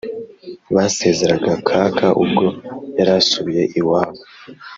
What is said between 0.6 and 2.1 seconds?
basezeraga kaka